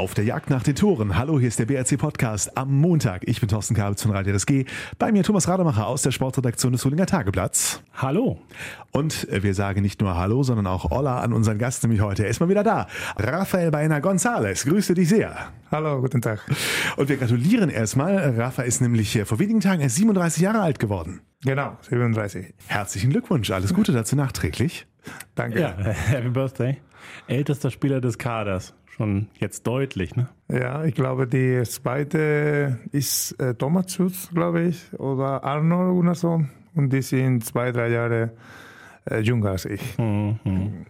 [0.00, 1.18] Auf der Jagd nach den Toren.
[1.18, 3.20] Hallo, hier ist der BRC Podcast am Montag.
[3.28, 4.64] Ich bin Thorsten Kabitz von Radio RSG.
[4.98, 7.82] Bei mir Thomas Rademacher aus der Sportredaktion des Solinger Tageblatts.
[7.92, 8.40] Hallo.
[8.92, 12.24] Und wir sagen nicht nur Hallo, sondern auch Hola an unseren Gast, nämlich heute.
[12.24, 12.86] Er ist mal wieder da.
[13.18, 14.66] Rafael Beina González.
[14.66, 15.36] Grüße dich sehr.
[15.70, 16.46] Hallo, guten Tag.
[16.96, 18.16] Und wir gratulieren erstmal.
[18.40, 21.20] Rafa ist nämlich vor wenigen Tagen erst 37 Jahre alt geworden.
[21.44, 22.54] Genau, 37.
[22.68, 23.50] Herzlichen Glückwunsch.
[23.50, 24.86] Alles Gute dazu nachträglich.
[25.34, 25.60] Danke.
[25.60, 26.78] Ja, Happy Birthday.
[27.26, 28.72] Ältester Spieler des Kaders.
[29.00, 30.28] Schon jetzt deutlich, ne?
[30.48, 36.50] Ja, ich glaube, die zweite ist äh, Thomas Schutz, glaube ich, oder Arnold Gunnarsson.
[36.74, 38.32] Und die sind zwei, drei Jahre
[39.10, 39.96] äh, jünger als ich.
[39.96, 40.84] Mhm.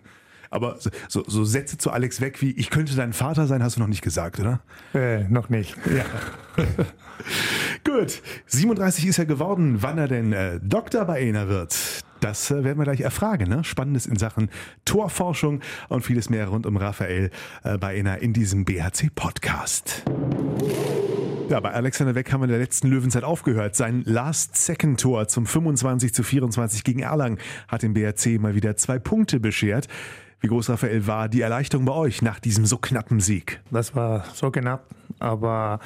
[0.50, 3.80] Aber so, so, Sätze zu Alex weg wie, ich könnte dein Vater sein, hast du
[3.80, 4.60] noch nicht gesagt, oder?
[4.92, 5.76] Äh, noch nicht.
[5.86, 6.04] Ja.
[7.84, 9.84] Gut, 37 ist er geworden.
[9.84, 13.48] Wann er denn äh, Doktor bei einer wird, das äh, werden wir gleich erfragen.
[13.48, 13.64] Ne?
[13.64, 14.50] Spannendes in Sachen
[14.84, 17.30] Torforschung und vieles mehr rund um Raphael
[17.64, 20.04] äh, Baena in diesem BHC-Podcast.
[21.48, 23.74] Ja, bei Alexander Weck haben wir in der letzten Löwenzeit aufgehört.
[23.74, 29.40] Sein Last-Second-Tor zum 25 zu 24 gegen Erlangen hat dem BRC mal wieder zwei Punkte
[29.40, 29.88] beschert.
[30.40, 33.60] Wie groß, Raphael, war die Erleichterung bei euch nach diesem so knappen Sieg?
[33.70, 34.86] Das war so knapp,
[35.18, 35.80] aber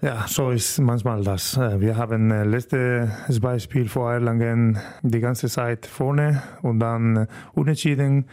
[0.00, 1.58] ja, so ist manchmal das.
[1.58, 8.26] Wir haben letztes Beispiel vor Erlangen die ganze Zeit vorne und dann unentschieden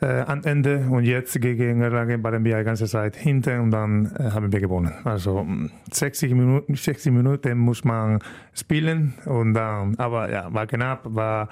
[0.00, 4.12] äh, am Ende und jetzt gegen Erlangen waren wir die ganze Zeit hinten und dann
[4.18, 4.92] äh, haben wir gewonnen.
[5.04, 5.46] Also
[5.90, 8.18] 60 Minuten, 60 Minuten muss man
[8.52, 11.48] spielen und dann, aber ja, war knapp, war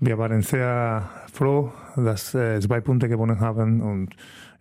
[0.00, 4.10] wir waren sehr froh, dass äh, zwei Punkte gewonnen haben und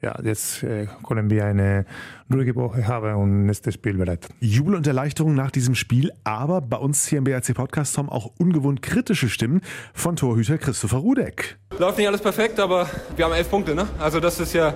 [0.04, 1.86] ja, jetzt äh, können wir eine
[2.32, 4.28] ruhige Woche haben und nächstes Spiel bereit.
[4.42, 8.32] Jubel und Erleichterung nach diesem Spiel, aber bei uns hier im BRC Podcast haben auch
[8.38, 9.62] ungewohnt kritische Stimmen
[9.94, 11.58] von Torhüter Christopher Rudek.
[11.80, 13.88] Läuft nicht alles perfekt, aber wir haben elf Punkte, ne?
[13.98, 14.74] Also das ist ja,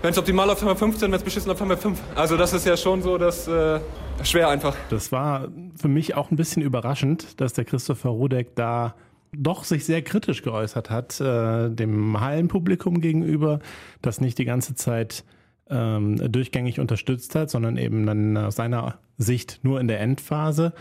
[0.00, 2.00] wenn es optimal läuft, haben wir 15, wenn es beschissen läuft, haben wir 5.
[2.14, 3.80] Also das ist ja schon so, dass äh,
[4.22, 4.74] schwer einfach.
[4.88, 8.94] Das war für mich auch ein bisschen überraschend, dass der Christopher Rudek da
[9.32, 13.60] doch sich sehr kritisch geäußert hat, äh, dem Hallenpublikum gegenüber,
[14.02, 15.24] das nicht die ganze Zeit
[15.68, 20.72] ähm, durchgängig unterstützt hat, sondern eben dann aus seiner Sicht nur in der Endphase.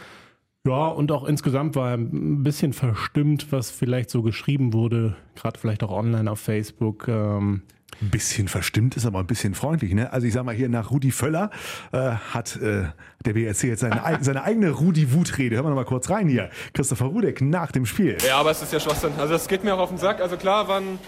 [0.68, 5.58] Ja, und auch insgesamt war er ein bisschen verstimmt, was vielleicht so geschrieben wurde, gerade
[5.58, 7.08] vielleicht auch online auf Facebook.
[7.08, 7.64] Ähm,
[8.02, 9.94] ein bisschen verstimmt ist, aber ein bisschen freundlich.
[9.94, 10.12] Ne?
[10.12, 11.50] Also ich sag mal hier nach Rudi Völler
[11.92, 12.86] äh, hat äh,
[13.26, 15.56] der BRC jetzt seine, seine eigene Rudi-Wutrede.
[15.56, 16.50] Hören wir noch mal kurz rein hier.
[16.74, 18.18] Christopher Rudek nach dem Spiel.
[18.26, 19.12] Ja, aber es ist ja Schwachsinn.
[19.18, 20.22] Also das geht mir auch auf den Sack.
[20.22, 21.00] Also klar waren,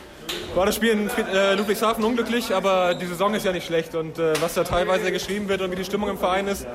[0.56, 3.96] war das Spiel in äh, Ludwigshafen unglücklich, aber die Saison ist ja nicht schlecht.
[3.96, 6.66] Und äh, was da teilweise geschrieben wird und wie die Stimmung im Verein ist,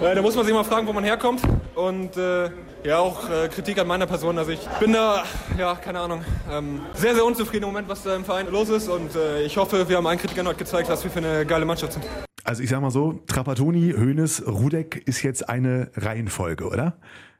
[0.00, 1.42] äh, da muss man sich mal fragen, wo man herkommt.
[1.74, 2.50] Und äh,
[2.84, 4.38] ja, auch äh, Kritik an meiner Person.
[4.38, 5.22] Also ich bin da,
[5.56, 8.88] ja, keine Ahnung, ähm, sehr, sehr unzufrieden im Moment, was da im Verein los ist.
[8.88, 9.10] Und
[9.44, 12.04] ich hoffe, wir haben allen Kritikern heute gezeigt, was wir für eine geile Mannschaft sind.
[12.44, 16.96] Also ich sag mal so, Trapattoni, Hoeneß, Rudek ist jetzt eine Reihenfolge, oder?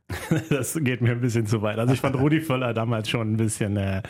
[0.51, 1.79] Das geht mir ein bisschen zu weit.
[1.79, 4.03] Also ich fand Rudi Völler damals schon ein bisschen, äh,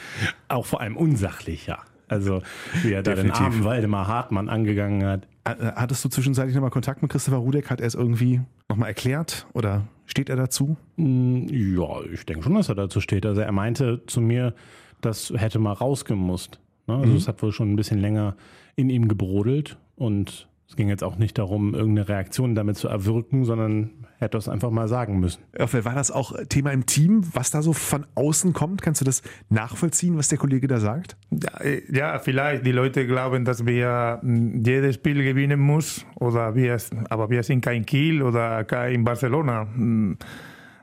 [0.48, 1.78] auch vor allem unsachlich, ja.
[2.08, 2.42] Also
[2.82, 5.26] wie er da den armen Waldemar Hartmann angegangen hat.
[5.44, 7.70] Hattest du zwischenzeitlich nochmal Kontakt mit Christopher Rudek?
[7.70, 10.76] Hat er es irgendwie nochmal erklärt oder steht er dazu?
[10.96, 13.24] Ja, ich denke schon, dass er dazu steht.
[13.24, 14.54] Also er meinte zu mir,
[15.00, 16.60] das hätte mal rausgemusst.
[16.86, 16.94] Ne?
[16.94, 17.16] Also mhm.
[17.16, 18.36] es hat wohl schon ein bisschen länger
[18.76, 23.44] in ihm gebrodelt und es ging jetzt auch nicht darum, irgendeine Reaktion damit zu erwirken,
[23.44, 25.42] sondern hätte es einfach mal sagen müssen.
[25.58, 28.80] War das auch Thema im Team, was da so von außen kommt?
[28.80, 31.16] Kannst du das nachvollziehen, was der Kollege da sagt?
[31.30, 31.50] Ja,
[31.90, 32.64] ja vielleicht.
[32.64, 36.78] Die Leute glauben, dass wir hm, jedes Spiel gewinnen muss, oder wir,
[37.10, 39.66] aber wir sind kein Kiel oder kein Barcelona.
[39.74, 40.16] Hm,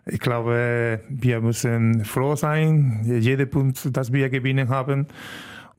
[0.05, 5.07] ich glaube, wir müssen froh sein, jede Punkt, das wir gewinnen haben.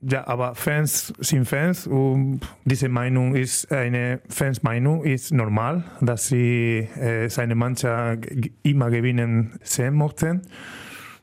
[0.03, 6.89] Ja, aber Fans sind Fans und diese Meinung ist eine Fansmeinung, ist normal, dass sie
[6.99, 8.25] äh, seine Mannschaft
[8.63, 10.41] immer gewinnen sehen möchten.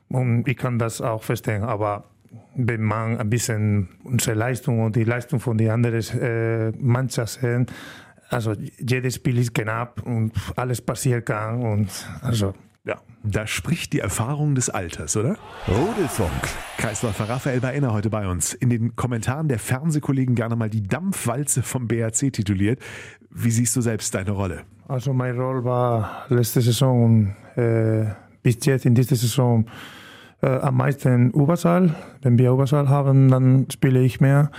[0.07, 2.05] Und ich kann das auch verstehen, aber
[2.55, 7.65] wenn man ein bisschen unsere Leistung und die Leistung von den anderen äh, Mannschaften sehen,
[8.29, 11.89] also jedes Spiel ist knapp und alles passieren kann und
[12.21, 12.53] also
[12.85, 13.01] ja.
[13.23, 15.37] Da spricht die Erfahrung des Alters, oder?
[15.67, 16.31] Rudelfunk.
[16.77, 18.53] Kreisläufer Raphael Baena heute bei uns.
[18.53, 22.79] In den Kommentaren der Fernsehkollegen gerne mal die Dampfwalze vom BRC tituliert.
[23.29, 24.61] Wie siehst du selbst deine Rolle?
[24.87, 28.05] Also meine Rolle war letzte Saison äh,
[28.41, 29.65] bis jetzt in dieser Saison
[30.41, 31.95] äh, am meisten Überzahl.
[32.21, 34.51] Wenn wir Überzahl haben, dann spiele ich mehr.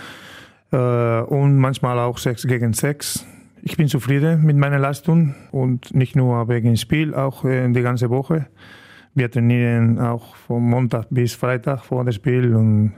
[0.70, 0.76] Äh,
[1.22, 3.26] und manchmal auch 6 gegen 6.
[3.62, 8.08] Ich bin zufrieden mit meiner Leistung und nicht nur wegen Spiel, auch äh, die ganze
[8.08, 8.46] Woche.
[9.14, 12.94] Wir trainieren auch von Montag bis Freitag vor dem Spiel und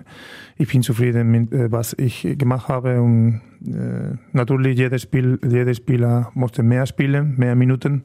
[0.56, 5.74] ich bin zufrieden mit äh, was ich gemacht habe und äh, natürlich jeder, Spiel, jeder
[5.74, 8.04] Spieler musste mehr spielen, mehr Minuten,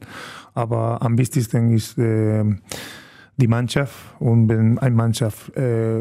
[0.54, 5.52] aber am wichtigsten ist die Mannschaft und wenn eine Mannschaft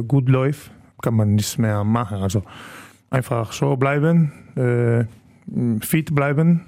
[0.07, 0.71] gut läuft,
[1.03, 2.18] kann man nichts mehr machen.
[2.18, 2.42] Also
[3.12, 4.31] einfach so bleiben,
[5.81, 6.65] fit bleiben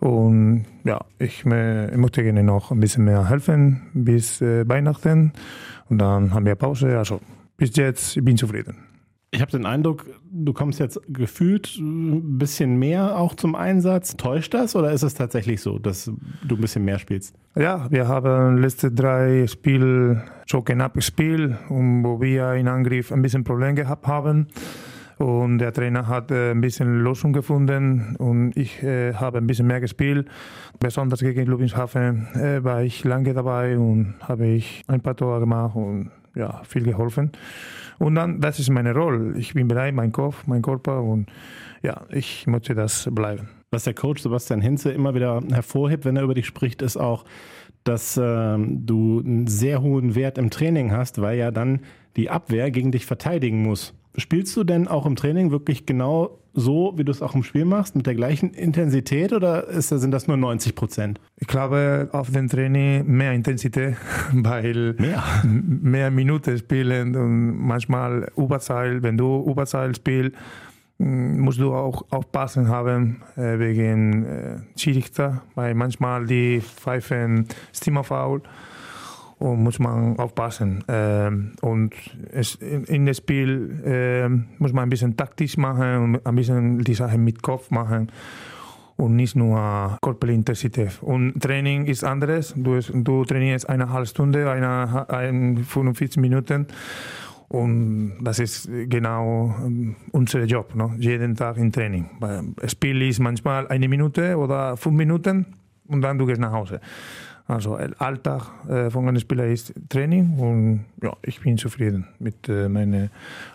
[0.00, 5.32] und ja, ich, ich möchte gerne noch ein bisschen mehr helfen bis äh, Weihnachten
[5.88, 6.96] und dann haben wir Pause.
[6.98, 7.20] Also
[7.56, 8.76] bis jetzt ich bin ich zufrieden.
[9.32, 14.16] Ich habe den Eindruck, du kommst jetzt gefühlt ein bisschen mehr auch zum Einsatz.
[14.16, 16.10] Täuscht das oder ist es tatsächlich so, dass
[16.42, 17.36] du ein bisschen mehr spielst?
[17.54, 23.44] Ja, wir haben letzte drei Spiele so knapp gespielt, wo wir in Angriff ein bisschen
[23.44, 24.48] Probleme gehabt haben.
[25.20, 29.66] Und der Trainer hat äh, ein bisschen Lösung gefunden und ich äh, habe ein bisschen
[29.66, 30.26] mehr gespielt.
[30.78, 35.76] Besonders gegen Ludwigshafen äh, war ich lange dabei und habe ich ein paar Tore gemacht
[35.76, 37.32] und ja, viel geholfen.
[37.98, 39.36] Und dann, das ist meine Rolle.
[39.36, 41.26] Ich bin bereit, mein Kopf, mein Körper und
[41.82, 43.50] ja, ich möchte das bleiben.
[43.70, 47.26] Was der Coach Sebastian Hinze immer wieder hervorhebt, wenn er über dich spricht, ist auch,
[47.84, 51.80] dass äh, du einen sehr hohen Wert im Training hast, weil ja dann
[52.16, 53.92] die Abwehr gegen dich verteidigen muss.
[54.16, 57.64] Spielst du denn auch im Training wirklich genau so, wie du es auch im Spiel
[57.64, 61.20] machst, mit der gleichen Intensität oder ist, sind das nur 90 Prozent?
[61.36, 63.96] Ich glaube, auf dem Training mehr Intensität,
[64.32, 70.36] weil mehr, mehr Minuten spielen und manchmal Überzahl, wenn du Überzahl spielst,
[70.98, 78.42] mm, musst du auch aufpassen haben äh, wegen äh, Schiedsrichter, weil manchmal die pfeifen Stimmerfaul
[79.40, 80.84] und muss man aufpassen.
[80.86, 81.94] Ähm, und
[82.60, 86.94] in, in das Spiel äh, muss man ein bisschen taktisch machen und ein bisschen die
[86.94, 88.12] Sachen mit Kopf machen
[88.96, 91.02] und nicht nur Körperintensität.
[91.02, 92.52] Und Training ist anderes.
[92.54, 96.66] Du, du trainierst eine halbe Stunde, eine, eine 45 Minuten.
[97.48, 100.92] Und das ist genau ähm, unser Job, no?
[100.98, 102.10] jeden Tag im Training.
[102.56, 105.46] Das Spiel ist manchmal eine Minute oder fünf Minuten
[105.88, 106.80] und dann du gehst nach Hause.
[107.50, 112.48] Also der Alltag äh, von einem Spieler ist Training und ja, ich bin zufrieden mit
[112.48, 113.08] äh, meiner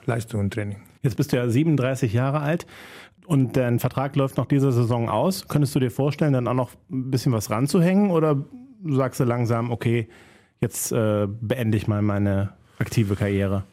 [0.05, 0.77] Leistung und Training.
[1.01, 2.67] Jetzt bist du ja 37 Jahre alt
[3.25, 5.47] und dein Vertrag läuft noch diese Saison aus.
[5.47, 8.43] Könntest du dir vorstellen, dann auch noch ein bisschen was ranzuhängen oder
[8.83, 10.09] sagst du langsam, okay,
[10.59, 13.63] jetzt äh, beende ich mal meine aktive Karriere?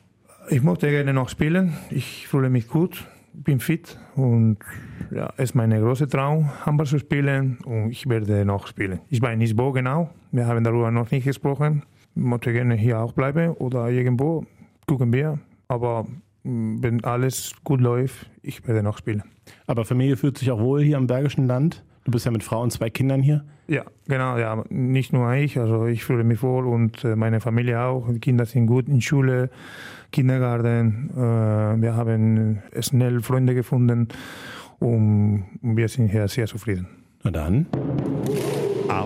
[0.51, 1.77] Ich möchte gerne noch spielen.
[1.91, 4.59] Ich fühle mich gut bin fit und
[5.11, 9.01] ja, es ist mein großer Traum, Handball zu spielen und ich werde noch spielen.
[9.09, 11.83] Ich weiß nicht wo genau, wir haben darüber noch nicht gesprochen.
[12.15, 14.45] Ich möchte gerne hier auch bleiben oder irgendwo,
[14.87, 15.39] gucken wir.
[15.69, 16.07] Aber
[16.45, 19.23] mm, wenn alles gut läuft, ich werde noch spielen.
[19.67, 21.85] Aber Familie fühlt sich auch wohl hier im Bergischen Land?
[22.05, 23.45] Du bist ja mit Frau und zwei Kindern hier?
[23.69, 24.65] Ja, genau, ja.
[24.71, 28.09] Nicht nur ich, also ich fühle mich wohl und äh, meine Familie auch.
[28.11, 29.51] Die Kinder sind gut in Schule,
[30.11, 31.11] Kindergarten.
[31.15, 34.09] Äh, wir haben schnell Freunde gefunden
[34.81, 36.89] und wir sind hier sehr zufrieden.
[37.23, 37.67] Na dann.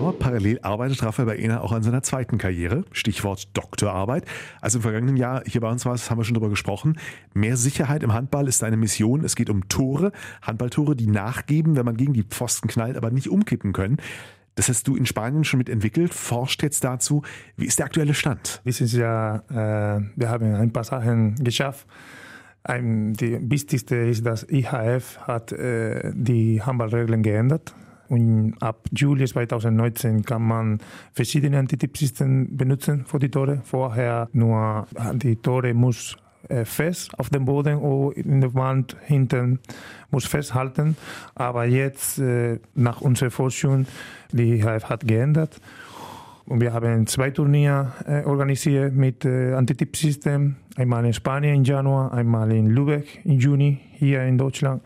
[0.07, 4.23] Aber parallel arbeitet Raphael Baena auch an seiner zweiten Karriere, Stichwort Doktorarbeit.
[4.61, 6.97] Also im vergangenen Jahr hier bei uns war es, haben wir schon darüber gesprochen.
[7.33, 9.25] Mehr Sicherheit im Handball ist eine Mission.
[9.25, 13.27] Es geht um Tore, Handballtore, die nachgeben, wenn man gegen die Pfosten knallt, aber nicht
[13.27, 13.97] umkippen können.
[14.55, 17.23] Das hast du in Spanien schon mitentwickelt, forscht jetzt dazu.
[17.57, 18.61] Wie ist der aktuelle Stand?
[18.63, 21.85] Wissen Sie ja, äh, wir haben ein paar Sachen geschafft.
[22.63, 27.75] Ein, die wichtigste ist, dass IHF hat äh, die Handballregeln geändert
[28.09, 30.79] und ab Juli 2019 kann man
[31.13, 33.61] verschiedene Antitippsysteme benutzen für die Tore.
[33.63, 36.17] Vorher nur die Tore muss
[36.49, 39.59] äh, fest auf dem Boden oder in der Wand hinten
[40.11, 40.95] muss festhalten.
[41.35, 43.85] Aber jetzt äh, nach unserer Forschung,
[44.31, 45.59] die hat geändert.
[46.45, 50.55] Und wir haben zwei Turniere äh, organisiert mit äh, Antitippsystem.
[50.77, 54.81] Einmal in Spanien im Januar, einmal in Lübeck im Juni hier in Deutschland.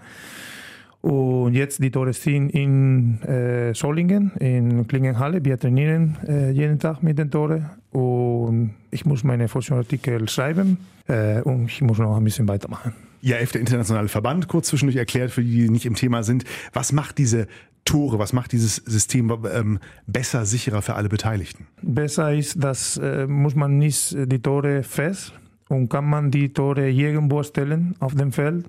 [1.01, 5.43] Und jetzt die Tore sind in äh, Solingen, in Klingenhalle.
[5.43, 7.70] Wir trainieren äh, jeden Tag mit den Toren.
[7.91, 10.77] Und ich muss meine Forschungsartikel schreiben
[11.08, 12.93] äh, und ich muss noch ein bisschen weitermachen.
[13.24, 16.43] IAF, der internationale Verband, kurz zwischendurch erklärt, für die, die nicht im Thema sind.
[16.74, 17.48] Was macht diese
[17.84, 21.67] Tore, was macht dieses System ähm, besser, sicherer für alle Beteiligten?
[21.81, 25.34] Besser ist, dass äh, muss man nicht die Tore fest
[25.67, 28.65] und kann man die Tore irgendwo stellen auf dem Feld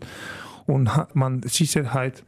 [0.66, 2.24] und hat man Sicherheit,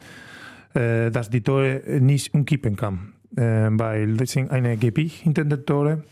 [0.74, 3.12] äh, dass die Tore nicht umkippen kann.
[3.36, 6.04] Äh, weil das sind eine Gewicht hinter den Tore.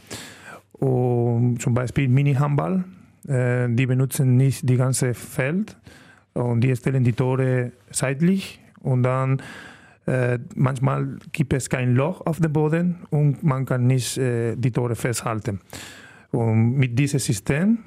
[0.72, 2.84] Und zum Beispiel Mini-Handball,
[3.28, 5.76] äh, die benutzen nicht die ganze Feld
[6.34, 9.40] und die stellen die Tore seitlich und dann
[10.04, 14.72] Äh, manchmal gibt es kein Loch auf dem Boden und man kann nicht äh, die
[14.72, 15.60] Tore festhalten.
[16.32, 17.78] Und mit diesem System,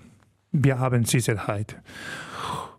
[0.53, 1.75] wir haben Sicherheit.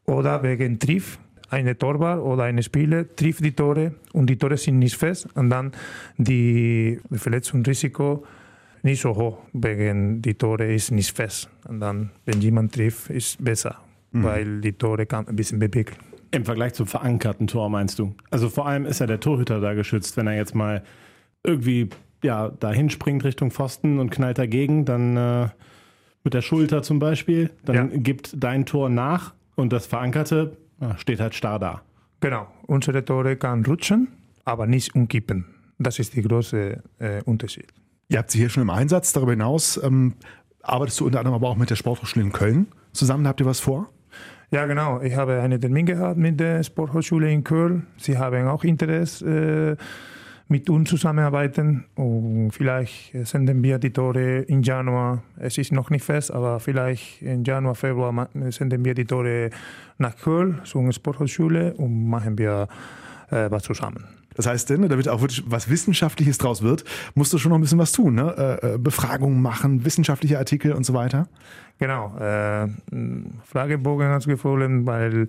[0.06, 4.78] Oder wegen Triff, eine Torwart oder ein Spieler trifft die Tore und die Tore sind
[4.78, 5.72] nicht fest und dann
[6.16, 8.24] die Verletzungsrisiko
[8.82, 11.48] nicht so hoch, wegen die Tore ist nicht fest.
[11.68, 13.78] Und dann, wenn jemand trifft, ist besser,
[14.12, 14.22] mhm.
[14.22, 15.94] weil die Tore kann ein bisschen bewegen.
[16.30, 18.14] Im Vergleich zum verankerten Tor meinst du?
[18.30, 20.82] Also vor allem ist ja der Torhüter da geschützt, wenn er jetzt mal
[21.44, 21.88] irgendwie
[22.22, 25.48] ja, dahin springt Richtung Pfosten und knallt dagegen, dann äh,
[26.24, 27.96] mit der Schulter zum Beispiel, dann ja.
[27.98, 30.56] gibt dein Tor nach und das verankerte
[30.96, 31.82] steht halt starr da.
[32.20, 34.08] Genau, unsere Tore kann rutschen,
[34.44, 35.46] aber nicht umkippen.
[35.78, 37.66] Das ist der große äh, Unterschied.
[38.08, 39.12] Ihr habt sie hier schon im Einsatz.
[39.12, 40.14] Darüber hinaus ähm,
[40.62, 43.26] arbeitest du unter anderem aber auch mit der Sporthochschule in Köln zusammen.
[43.26, 43.90] Habt ihr was vor?
[44.50, 45.00] Ja, genau.
[45.00, 47.86] Ich habe einen Termin gehabt mit der Sporthochschule in Köln.
[47.96, 49.82] Sie haben auch Interesse, äh,
[50.48, 51.84] mit uns zusammenarbeiten.
[51.94, 55.22] Und vielleicht senden wir die Tore im Januar.
[55.38, 59.50] Es ist noch nicht fest, aber vielleicht im Januar, Februar senden wir die Tore
[59.98, 62.68] nach Köln zur Sporthochschule und machen wir
[63.30, 64.04] äh, was zusammen.
[64.34, 66.84] Das heißt, denn, damit auch wirklich was Wissenschaftliches draus wird,
[67.14, 68.58] musst du schon noch ein bisschen was tun, ne?
[68.62, 71.26] Äh, äh Befragungen machen, wissenschaftliche Artikel und so weiter.
[71.78, 72.68] Genau, äh,
[73.44, 75.26] Fragebogen ausgefüllt, weil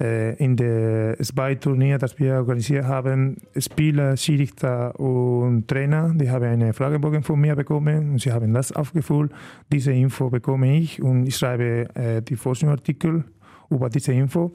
[0.00, 6.72] äh, in der SBY-Turnier, das wir organisiert haben, Spieler, Schiedsrichter und Trainer, die haben einen
[6.72, 9.32] Fragebogen von mir bekommen und sie haben das aufgefüllt.
[9.72, 13.24] Diese Info bekomme ich und ich schreibe äh, die Forschungsartikel
[13.70, 14.52] über diese Info.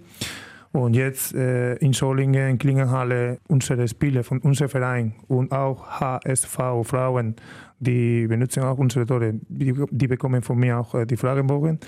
[0.72, 6.58] Und jetzt äh, in Solingen, in Klingenhalle, unsere Spieler von unserem Verein und auch HSV
[6.84, 7.36] Frauen,
[7.79, 11.79] die benutzen auch unsere Tore, die, die bekommen von mir auch äh, die Fragebogen.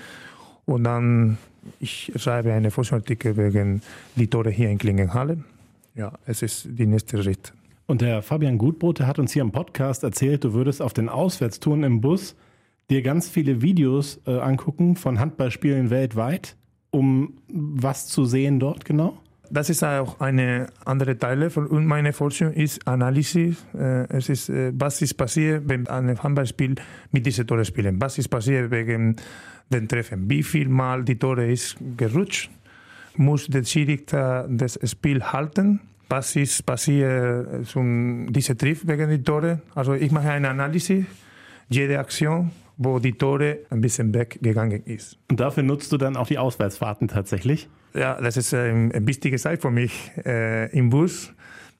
[0.64, 1.38] Und dann,
[1.80, 3.82] ich schreibe einen Forschungsartikel wegen
[4.16, 5.44] die Tore hier in Klingenhalle.
[5.94, 7.52] Ja, es ist der nächste Schritt.
[7.86, 11.82] Und der Fabian Gutbrot hat uns hier im Podcast erzählt, du würdest auf den Auswärtstouren
[11.82, 12.36] im Bus
[12.90, 16.56] dir ganz viele Videos äh, angucken von Handballspielen weltweit
[16.92, 19.18] um was zu sehen dort genau?
[19.52, 23.54] Das ist auch eine andere Teile von meiner Forschung ist Analyse.
[23.74, 26.74] Äh, es ist, äh, was ist passiert, wenn ein Handballspiel
[27.10, 28.00] mit diesen Tore spielen?
[28.00, 29.16] Was ist passiert wegen
[29.68, 30.30] den Treffen?
[30.30, 32.50] Wie viel Mal die Tore ist gerutscht?
[33.16, 35.80] Muss der Schiedsrichter das Spiel halten?
[36.08, 39.60] Was ist passiert zum diese Triff wegen die Tore?
[39.74, 41.04] Also ich mache eine Analyse,
[41.68, 45.18] jede Aktion wo die Tore ein bisschen weggegangen ist.
[45.30, 47.68] Und dafür nutzt du dann auch die Auswärtsfahrten tatsächlich?
[47.94, 51.32] Ja, das ist ähm, eine wichtige Zeit für mich äh, im Bus.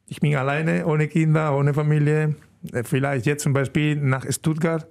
[0.07, 2.37] Ich bin alleine, ohne Kinder, ohne Familie.
[2.73, 4.87] Äh, vielleicht jetzt zum Beispiel nach Stuttgart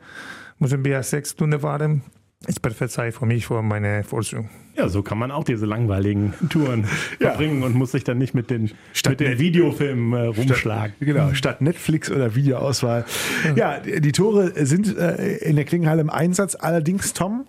[0.60, 2.04] müssen wir sechs Stunden fahren
[2.48, 4.50] ist perfekt Zeit für mich, für meine Forschung.
[4.76, 6.86] Ja, so kann man auch diese langweiligen Touren
[7.20, 7.30] ja.
[7.30, 10.96] verbringen und muss sich dann nicht mit den, statt mit den Videofilmen äh, rumschlagen.
[10.96, 13.06] Statt, genau, statt Netflix oder Videoauswahl.
[13.56, 16.56] Ja, die, die Tore sind äh, in der Klingenhalle im Einsatz.
[16.56, 17.46] Allerdings, Tom,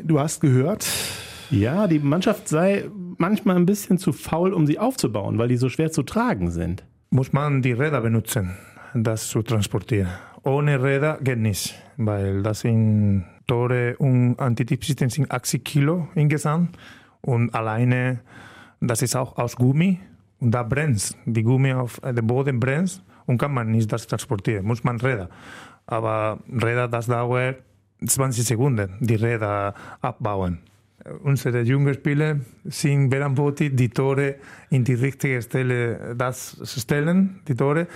[0.00, 0.86] du hast gehört.
[1.50, 2.88] Ja, die Mannschaft sei
[3.18, 6.84] manchmal ein bisschen zu faul, um sie aufzubauen, weil die so schwer zu tragen sind.
[7.10, 8.56] Muss man die Räder benutzen,
[8.94, 10.10] das zu transportieren.
[10.44, 16.78] Ohne Räder geht nicht, weil das sind Tore und Antitippsystem sind 80 Kilo insgesamt
[17.20, 18.20] und alleine,
[18.80, 19.98] das ist auch aus Gummi
[20.38, 24.64] und da brennt die Gummi auf dem Boden brennt und kann man nicht das transportieren,
[24.64, 25.28] muss man Räder.
[25.86, 27.56] Aber Räder, das dauert
[28.06, 30.60] 20 Sekunden, die Räder abbauen.
[31.22, 34.36] Unsere jungen Spieler sind verantwortlich, die Tore
[34.70, 37.86] in die richtige Stelle das zu stellen, die Tore,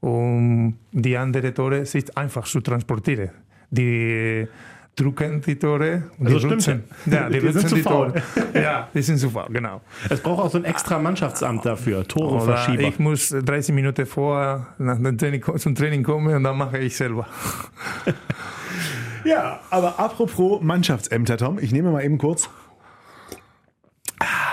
[0.00, 3.30] und die anderen Tore sind einfach zu transportieren.
[3.70, 4.46] Die
[4.96, 6.10] drucken die Tore.
[6.22, 6.84] Also die rutschen.
[7.06, 8.12] Ja, die, die sind zu faul.
[8.54, 9.80] Ja, die sind zu faul, genau.
[10.10, 12.82] Es braucht auch so ein extra Mannschaftsamt dafür, Tore Oder Verschieber.
[12.82, 16.96] Ich muss 30 Minuten vor nach dem Training, zum Training kommen und dann mache ich
[16.96, 17.26] selber.
[19.24, 22.50] ja, aber apropos Mannschaftsämter, Tom, ich nehme mal eben kurz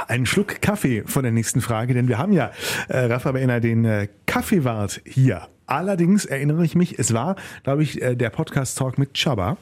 [0.10, 2.52] einen Schluck Kaffee von der nächsten Frage, denn wir haben ja,
[2.88, 5.48] äh, Rafa Beiner, den äh, Kaffeewart hier.
[5.68, 9.58] Allerdings erinnere ich mich, es war, glaube ich, äh, der Podcast-Talk mit Chaba.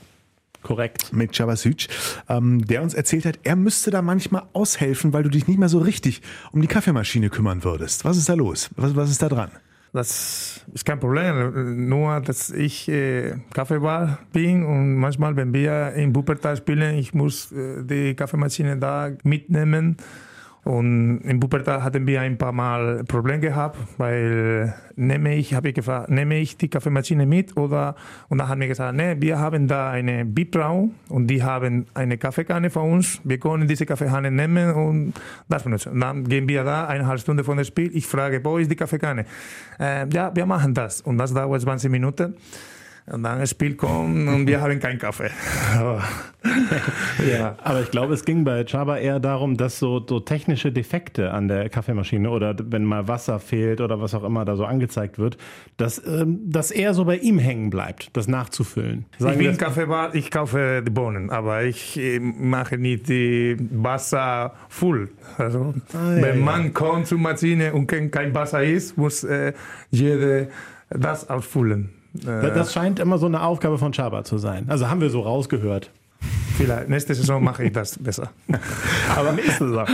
[0.64, 1.14] Korrekt.
[1.14, 1.88] Mit Chabasic,
[2.30, 5.70] ähm, der uns erzählt hat, er müsste da manchmal aushelfen, weil du dich nicht mehr
[5.70, 8.06] so richtig um die Kaffeemaschine kümmern würdest.
[8.06, 8.70] Was ist da los?
[8.76, 9.52] Was, was ist da dran?
[9.94, 11.88] Das ist kein Problem.
[11.88, 17.52] Nur, dass ich äh, Kaffeebar bin und manchmal, wenn wir in Wuppertal spielen, ich muss
[17.52, 19.98] äh, die Kaffeemaschine da mitnehmen
[20.68, 25.76] Und in Wuppertal hatten wir ein paar Mal Probleme gehabt, weil nehme ich, habe ich
[25.76, 27.96] gefragt, nehme ich die Kaffeemaschine mit oder
[28.28, 32.18] und dann haben wir gesagt, nee, wir haben da eine Bibrau und die haben eine
[32.18, 33.22] Kaffeekanne von uns.
[33.24, 35.14] Wir können diese Kaffeekanne nehmen und
[35.48, 35.94] das benutzen.
[35.94, 37.96] Und dann gehen wir da eineinhalb Stunden von dem Spiel.
[37.96, 39.24] Ich frage, wo ist die Kaffeekanne?
[39.80, 42.36] Äh, ja, wir machen das und das dauert 20 Minuten.
[43.10, 45.30] Und dann das Spiel kommt und wir haben keinen Kaffee.
[45.78, 46.04] Aber,
[47.32, 47.56] ja.
[47.64, 51.48] Aber ich glaube, es ging bei Chaba eher darum, dass so, so technische Defekte an
[51.48, 55.38] der Kaffeemaschine oder wenn mal Wasser fehlt oder was auch immer da so angezeigt wird,
[55.78, 59.06] dass ähm, das eher so bei ihm hängen bleibt, das nachzufüllen.
[59.20, 65.12] Sagen ich bin Kaffeebar, ich kaufe die Bohnen, aber ich mache nicht die Wasser voll.
[65.38, 66.70] Also, ah, ja, wenn man ja.
[66.72, 69.54] kommt zur Maschine und kein Wasser ist, muss äh,
[69.92, 70.48] jeder
[70.90, 71.97] das ausfüllen.
[72.26, 74.66] Äh, das scheint immer so eine Aufgabe von Chaba zu sein.
[74.70, 75.92] Also haben wir so rausgehört.
[76.58, 76.90] Vielleicht.
[76.90, 78.32] Nächste Saison mache ich das besser.
[79.16, 79.86] aber nächste Saison.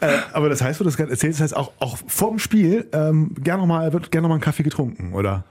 [0.00, 2.38] äh, aber das heißt, wo du das gerade erzählst, das heißt auch, auch vor dem
[2.40, 5.44] Spiel ähm, gern noch mal, wird gerne nochmal einen Kaffee getrunken, oder?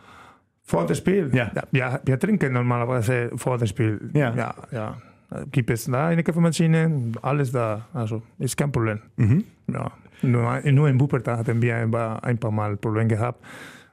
[0.63, 1.29] Vor dem Spiel?
[1.33, 1.51] Ja.
[1.72, 2.00] ja.
[2.03, 4.10] Wir trinken normalerweise vor dem Spiel.
[4.13, 4.33] Ja.
[4.36, 4.98] ja, ja.
[5.51, 7.12] Gibt es da eine Kaffeemaschine?
[7.22, 7.86] Alles da.
[7.93, 9.00] Also ist kein Problem.
[9.17, 9.43] Mhm.
[9.67, 9.91] Ja.
[10.22, 13.43] Nur, nur in Wuppertal hatten wir ein paar, ein paar Mal Probleme gehabt.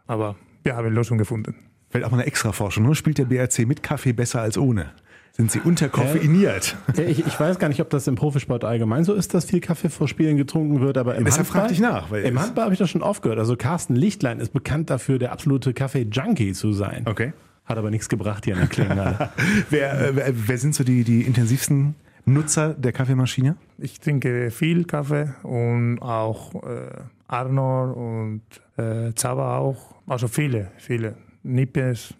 [0.07, 1.55] Aber wir haben Lösung gefunden.
[1.91, 2.87] Vielleicht auch mal eine extra Forschung.
[2.87, 2.95] Ne?
[2.95, 4.91] Spielt der BRC mit Kaffee besser als ohne?
[5.33, 6.77] Sind sie unterkoffeiniert?
[6.97, 9.61] Ja, ich, ich, weiß gar nicht, ob das im Profisport allgemein so ist, dass viel
[9.61, 12.13] Kaffee vor Spielen getrunken wird, aber im Deshalb Handball, fragte ich nach.
[12.13, 13.39] Im Handball habe ich das schon oft gehört.
[13.39, 17.05] Also Carsten Lichtlein ist bekannt dafür, der absolute Kaffee-Junkie zu sein.
[17.07, 17.33] Okay.
[17.65, 19.31] Hat aber nichts gebracht hier in der Klinge.
[19.71, 21.95] wer, äh, wer, wer, sind so die, die intensivsten
[22.25, 23.57] Nutzer der Kaffeemaschine?
[23.79, 26.91] Ich trinke viel Kaffee und auch äh,
[27.29, 28.43] Arnold und
[28.77, 29.95] äh, Zava auch.
[30.07, 31.15] Also viele, viele.
[31.43, 32.15] Nippes,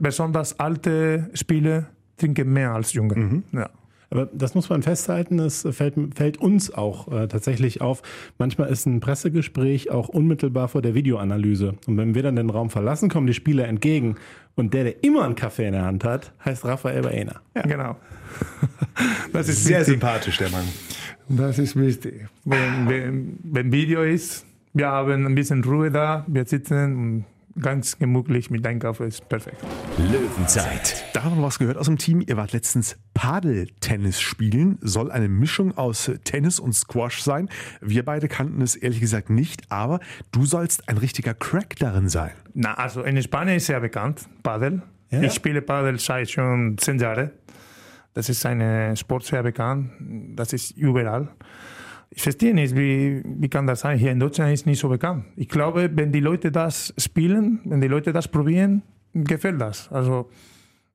[0.00, 1.86] besonders alte Spiele
[2.16, 3.16] trinken mehr als junge.
[3.16, 3.44] Mhm.
[3.52, 3.70] Ja.
[4.10, 8.02] Aber das muss man festhalten, es fällt, fällt uns auch äh, tatsächlich auf.
[8.38, 11.74] Manchmal ist ein Pressegespräch auch unmittelbar vor der Videoanalyse.
[11.86, 14.16] Und wenn wir dann den Raum verlassen, kommen die Spieler entgegen.
[14.54, 17.40] Und der, der immer einen Kaffee in der Hand hat, heißt Raphael Baena.
[17.54, 17.96] Ja, genau.
[19.32, 20.64] Das ist sehr sympathisch, der Mann.
[21.28, 22.26] Das ist wichtig.
[22.44, 27.24] Wenn, wenn, wenn Video ist, wir haben ein bisschen Ruhe da, wir sitzen und
[27.60, 29.62] ganz gemütlich mit Einkaufen ist perfekt.
[29.98, 31.04] Löwenzeit.
[31.12, 32.22] Da haben wir was gehört aus dem Team.
[32.26, 34.78] Ihr wart letztens Padeltennis spielen.
[34.80, 37.48] Soll eine Mischung aus Tennis und Squash sein.
[37.80, 40.00] Wir beide kannten es ehrlich gesagt nicht, aber
[40.32, 42.32] du sollst ein richtiger Crack darin sein.
[42.54, 44.82] Na, also in Spanien ist sehr bekannt, Padel.
[45.10, 45.22] Ja?
[45.22, 47.30] Ich spiele Padel seit schon zehn Jahren.
[48.14, 49.92] Das ist ein Sport sehr bekannt.
[50.34, 51.28] Das ist überall
[52.18, 53.96] ich verstehe nicht, wie, wie kann das sein?
[53.96, 55.26] Hier in Deutschland ist nicht so bekannt.
[55.36, 58.82] Ich glaube, wenn die Leute das spielen, wenn die Leute das probieren,
[59.14, 59.88] gefällt das.
[59.92, 60.28] Also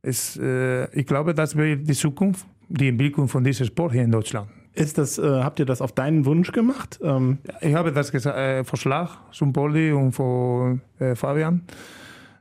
[0.02, 4.12] es, äh, ich glaube, das wird die Zukunft, die Entwicklung von diesem Sport hier in
[4.12, 4.50] Deutschland.
[4.74, 7.00] Ist das, äh, habt ihr das auf deinen Wunsch gemacht?
[7.02, 11.62] Ähm ich habe das gesagt, äh, Vorschlag zum Poli und von äh, Fabian.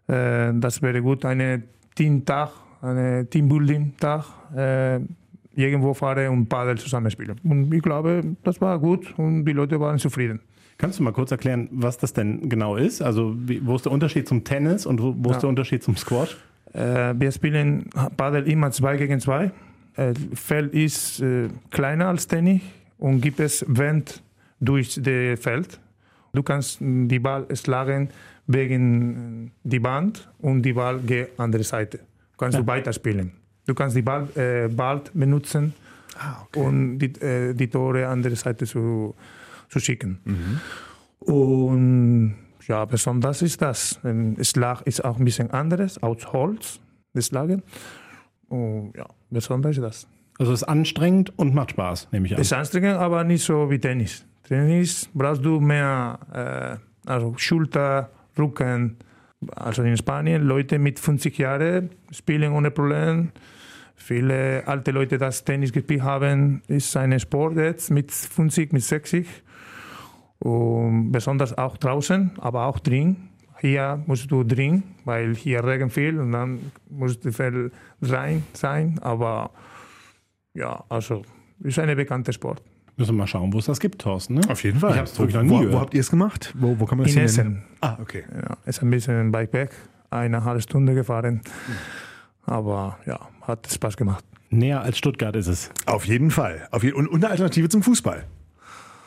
[0.09, 1.63] Das wäre gut, einen
[1.95, 2.51] Teamtag,
[2.83, 4.25] einen Teambuilding-Tag
[5.55, 7.37] irgendwo fahre und Padel zusammenspiele.
[7.45, 10.41] Und ich glaube, das war gut und die Leute waren zufrieden.
[10.79, 13.03] Kannst du mal kurz erklären, was das denn genau ist?
[13.03, 15.37] Also wie, wo ist der Unterschied zum Tennis und wo, wo ja.
[15.37, 16.37] ist der Unterschied zum Squash?
[16.73, 19.53] Äh, wir spielen Padel immer zwei gegen zwei.
[19.97, 22.63] Äh, Feld ist äh, kleiner als Tennis
[22.99, 24.23] und gibt es Wind
[24.61, 25.79] durch das Feld.
[26.33, 28.09] Du kannst die Ball schlagen
[28.47, 32.01] wegen die Band und die Ball geht an andere Seite.
[32.39, 32.63] Kannst ja.
[32.63, 33.33] du weiterspielen.
[33.67, 35.75] Du kannst die Ball äh, bald benutzen
[36.19, 36.61] ah, okay.
[36.61, 39.15] und die, äh, die Tore an der Seite zu,
[39.69, 40.19] zu schicken.
[40.25, 40.61] Mhm.
[41.21, 42.35] Und
[42.67, 44.01] ja, besonders ist das.
[44.03, 46.81] Das Schlag ist auch ein bisschen anderes, aus Holz,
[47.15, 47.63] das Schlagen.
[48.49, 50.07] Und ja, besonders ist das.
[50.39, 52.41] Also es ist anstrengend und macht Spaß, nehme ich an.
[52.41, 54.25] Es ist anstrengend, aber nicht so wie Tennis.
[54.45, 58.97] Tennis brauchst du mehr äh, also Schulter, Rücken,
[59.55, 63.33] also in Spanien, Leute mit 50 Jahren spielen ohne Problem.
[63.95, 69.27] Viele alte Leute, die Tennis gespielt haben, ist ein Sport jetzt mit 50, mit 60.
[70.41, 73.29] Und besonders auch draußen, aber auch drin.
[73.61, 78.99] Hier musst du drin, weil hier Regen viel und dann muss du viel rein sein.
[79.03, 79.53] Aber
[80.53, 81.23] ja, also
[81.61, 82.61] ist ein bekannter Sport.
[83.03, 84.35] Müssen wir mal schauen, wo es das gibt, Thorsten.
[84.35, 84.43] Ne?
[84.49, 84.93] Auf jeden Fall.
[84.93, 86.55] Ich habe es wirklich noch nie wo, wo, habt ihr es gemacht?
[86.57, 87.65] Wo, wo kann man das In Essen.
[87.81, 88.23] Ah, okay.
[88.33, 89.73] Ja, ist ein bisschen weit weg.
[90.11, 91.41] Eine halbe Stunde gefahren.
[92.47, 94.25] Aber ja, hat Spaß gemacht.
[94.51, 95.71] Näher als Stuttgart ist es.
[95.87, 96.69] Auf jeden Fall.
[96.71, 98.23] Auf je und, und eine Alternative zum Fußball.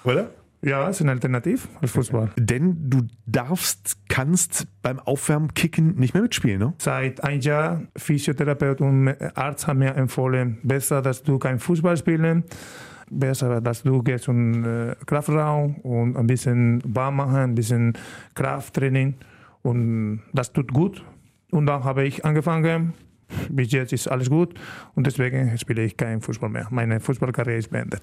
[0.03, 0.29] Oder?
[0.61, 2.31] Ja, ist eine Alternative als Fußball.
[2.35, 6.73] Denn du darfst, kannst beim Aufwärmen kicken nicht mehr mitspielen, ne?
[6.79, 12.43] Seit ein Jahr Physiotherapeut und Arzt haben mir empfohlen, besser, dass du kein Fußball spielen
[13.09, 17.93] besser, dass du gehst zum äh, Kraftraum und ein bisschen warm machen, ein bisschen
[18.33, 19.15] Krafttraining
[19.61, 21.03] und das tut gut.
[21.51, 22.93] Und dann habe ich angefangen,
[23.49, 24.53] bis jetzt ist alles gut
[24.95, 26.67] und deswegen spiele ich keinen Fußball mehr.
[26.69, 28.01] Meine Fußballkarriere ist beendet.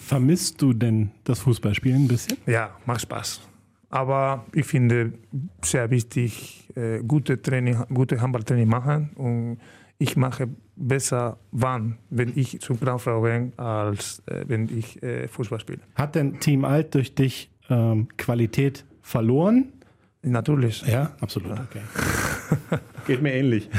[0.00, 2.36] Vermisst du denn das Fußballspielen ein bisschen?
[2.46, 3.40] Ja, macht Spaß.
[3.90, 5.12] Aber ich finde
[5.62, 9.58] sehr wichtig, äh, gute Training, gute Handballtraining machen und
[9.98, 10.48] ich mache
[10.80, 15.80] besser wann, wenn ich zum Frau bin, als äh, wenn ich äh, Fußball spiele.
[15.94, 19.72] Hat denn Team Alt durch dich ähm, Qualität verloren?
[20.22, 20.82] Natürlich.
[20.82, 21.52] Ja, absolut.
[21.52, 21.80] Okay.
[23.06, 23.70] Geht mir ähnlich.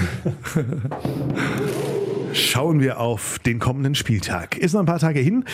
[2.34, 4.58] Schauen wir auf den kommenden Spieltag.
[4.58, 5.46] Ist noch ein paar Tage hin.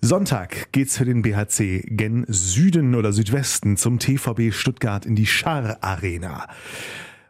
[0.00, 5.78] Sonntag geht's für den BHC gen Süden oder Südwesten zum TVB Stuttgart in die Schar
[5.80, 6.48] Arena.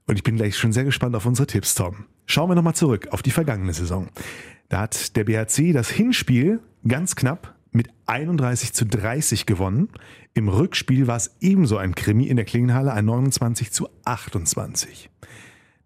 [0.07, 2.07] Und ich bin gleich schon sehr gespannt auf unsere Tipps, Tom.
[2.27, 4.09] Schauen wir nochmal zurück auf die vergangene Saison.
[4.69, 9.88] Da hat der BHC das Hinspiel ganz knapp mit 31 zu 30 gewonnen.
[10.35, 15.11] Im Rückspiel war es ebenso ein Krimi in der Klingenhalle, ein 29 zu 28.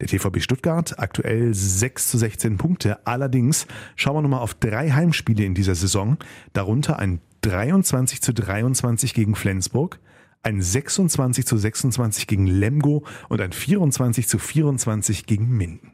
[0.00, 3.06] Der TVB Stuttgart aktuell 6 zu 16 Punkte.
[3.06, 6.18] Allerdings schauen wir nochmal auf drei Heimspiele in dieser Saison.
[6.52, 9.98] Darunter ein 23 zu 23 gegen Flensburg,
[10.42, 15.92] ein 26 zu 26 gegen Lemgo und ein 24 zu 24 gegen Minden.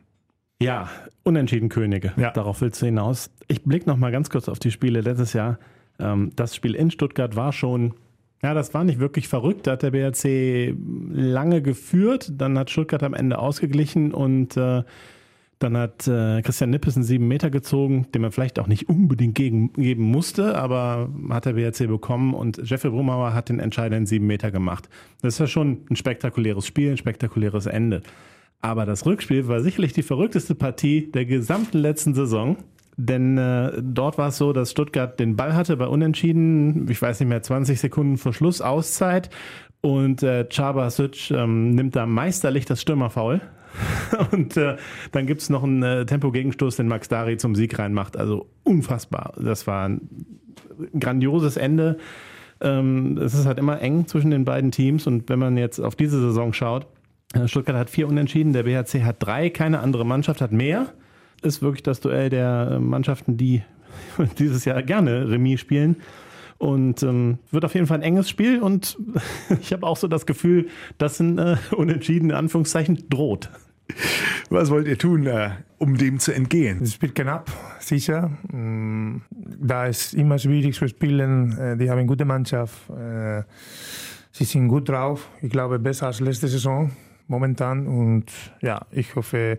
[0.63, 0.89] Ja,
[1.25, 2.13] unentschieden Könige.
[2.17, 2.31] Ja.
[2.31, 3.31] Darauf willst du hinaus.
[3.49, 5.59] Ich blicke noch mal ganz kurz auf die Spiele letztes Jahr.
[5.99, 7.95] Ähm, Das Spiel in Stuttgart war schon,
[8.43, 9.67] ja, das war nicht wirklich verrückt.
[9.67, 10.75] Da hat der BRC
[11.13, 12.33] lange geführt.
[12.37, 14.83] Dann hat Stuttgart am Ende ausgeglichen und äh,
[15.63, 19.35] dann hat äh, Christian Nippes einen sieben Meter gezogen, den man vielleicht auch nicht unbedingt
[19.35, 24.27] gegen, geben musste, aber hat der BRC bekommen und Jeffrey Brumauer hat den entscheidenden sieben
[24.27, 24.89] Meter gemacht.
[25.23, 28.03] Das ist ja schon ein spektakuläres Spiel, ein spektakuläres Ende.
[28.61, 32.57] Aber das Rückspiel war sicherlich die verrückteste Partie der gesamten letzten Saison.
[32.97, 37.21] Denn äh, dort war es so, dass Stuttgart den Ball hatte bei Unentschieden, ich weiß
[37.21, 39.31] nicht mehr, 20 Sekunden vor Schluss Auszeit.
[39.81, 43.41] Und äh, Chabasic ähm, nimmt da meisterlich das Stürmerfoul.
[44.33, 44.77] Und äh,
[45.13, 48.17] dann gibt's noch einen äh, Tempo-Gegenstoß, den Max Dari zum Sieg reinmacht.
[48.17, 49.35] Also unfassbar.
[49.41, 50.09] Das war ein
[50.99, 51.99] grandioses Ende.
[52.61, 55.07] Ähm, es ist halt immer eng zwischen den beiden Teams.
[55.07, 56.87] Und wenn man jetzt auf diese Saison schaut,
[57.35, 60.93] äh, Stuttgart hat vier Unentschieden, der BHC hat drei, keine andere Mannschaft hat mehr.
[61.43, 63.63] Ist wirklich das Duell der äh, Mannschaften, die
[64.39, 65.97] dieses Jahr gerne Remis spielen.
[66.59, 68.97] Und ähm, wird auf jeden Fall ein enges Spiel und
[69.61, 73.51] ich habe auch so das Gefühl, dass ein äh, Unentschieden Anführungszeichen droht.
[74.51, 76.81] Was wollt ihr tun, äh, um dem zu entgehen?
[76.83, 78.31] Es spielt knapp, sicher.
[78.53, 81.57] Mm, Da ist immer schwierig zu spielen.
[81.59, 82.89] Äh, Die haben eine gute Mannschaft.
[82.91, 83.43] Äh,
[84.31, 85.29] Sie sind gut drauf.
[85.43, 86.91] Ich glaube, besser als letzte Saison
[87.29, 87.87] momentan.
[87.87, 88.27] Und
[88.63, 89.59] ja, ich hoffe,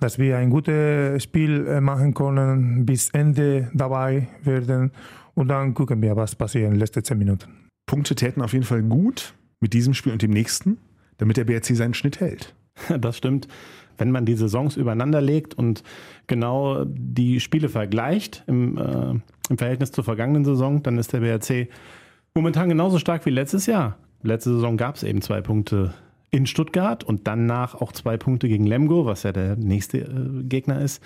[0.00, 4.92] dass wir ein gutes Spiel machen können, bis Ende dabei werden.
[5.34, 7.68] Und dann gucken wir, was passiert in den letzten zehn Minuten.
[7.86, 10.78] Punkte täten auf jeden Fall gut mit diesem Spiel und dem nächsten,
[11.18, 12.54] damit der BRC seinen Schnitt hält.
[13.00, 13.48] Das stimmt.
[13.96, 15.82] Wenn man die Saisons übereinander legt und
[16.28, 19.14] genau die Spiele vergleicht im, äh,
[19.50, 21.68] im Verhältnis zur vergangenen Saison, dann ist der BRC
[22.34, 23.96] momentan genauso stark wie letztes Jahr.
[24.22, 25.94] Letzte Saison gab es eben zwei Punkte
[26.30, 30.80] in Stuttgart und danach auch zwei Punkte gegen Lemgo, was ja der nächste äh, Gegner
[30.80, 31.02] ist.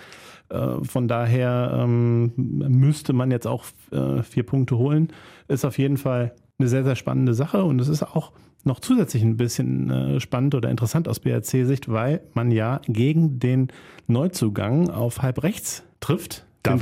[0.49, 5.09] Äh, von daher ähm, müsste man jetzt auch äh, vier Punkte holen.
[5.49, 8.33] Ist auf jeden Fall eine sehr, sehr spannende Sache und es ist auch
[8.65, 13.69] noch zusätzlich ein bisschen äh, spannend oder interessant aus BRC-Sicht, weil man ja gegen den
[14.07, 16.45] Neuzugang auf halb rechts trifft.
[16.65, 16.79] Den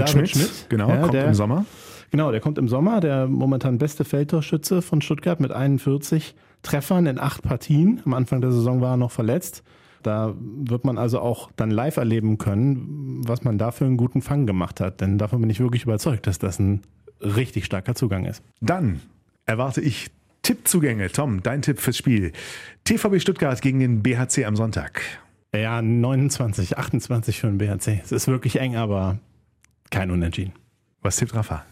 [0.69, 1.65] genau, Ja, kommt der, im Sommer.
[2.11, 7.19] Genau, der kommt im Sommer, der momentan beste Feldtorschütze von Stuttgart mit 41 Treffern in
[7.19, 8.03] acht Partien.
[8.05, 9.63] Am Anfang der Saison war er noch verletzt.
[10.03, 14.23] Da wird man also auch dann live erleben können, was man da für einen guten
[14.23, 15.01] Fang gemacht hat.
[15.01, 16.83] Denn davon bin ich wirklich überzeugt, dass das ein
[17.21, 18.43] richtig starker Zugang ist.
[18.61, 19.01] Dann
[19.47, 20.11] erwarte ich
[20.43, 21.11] Tippzugänge.
[21.11, 22.33] Tom, dein Tipp fürs Spiel.
[22.85, 25.03] TVB Stuttgart gegen den BHC am Sonntag.
[25.55, 28.01] Ja, 29, 28 für den BHC.
[28.05, 29.19] Es ist wirklich eng, aber
[29.91, 30.53] kein Unentschieden.
[31.03, 31.65] Was tippt Rafa?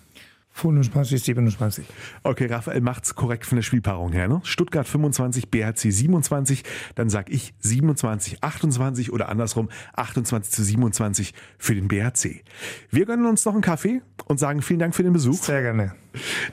[0.59, 1.87] 25, 27.
[2.24, 4.26] Okay, Raphael macht's korrekt von der Spielpaarung her.
[4.26, 4.40] Ne?
[4.42, 6.64] Stuttgart 25, BHC 27.
[6.96, 12.42] Dann sag ich 27, 28 oder andersrum 28 zu 27 für den BHC.
[12.90, 15.40] Wir gönnen uns noch einen Kaffee und sagen vielen Dank für den Besuch.
[15.42, 15.94] Sehr gerne.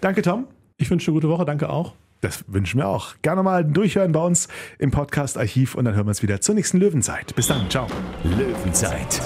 [0.02, 0.48] Danke, Tom.
[0.78, 1.96] Ich wünsche eine gute Woche, danke auch.
[2.26, 3.14] Das wünschen wir auch.
[3.22, 4.48] Gerne mal durchhören bei uns
[4.80, 7.36] im Podcast-Archiv und dann hören wir uns wieder zur nächsten Löwenzeit.
[7.36, 7.70] Bis dann.
[7.70, 7.86] Ciao.
[8.24, 9.22] Löwenzeit,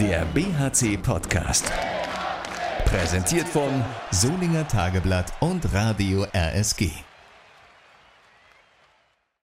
[0.00, 1.72] der BHC-Podcast.
[2.84, 7.09] Präsentiert von Solinger Tageblatt und Radio RSG.